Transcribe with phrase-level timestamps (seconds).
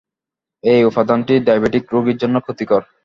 [0.63, 2.81] এই উপাদানটি ডায়াবেটিক রোগীর জন্য ক্ষতিকর।